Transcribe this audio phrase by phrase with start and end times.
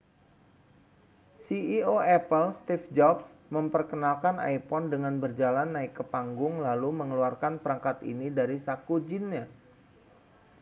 [1.45, 3.21] ceo apple steve jobs
[3.55, 9.45] memperkenalkan iphone dengan berjalan naik ke panggung lalu mengeluarkan perangkat ini dari saku jinnya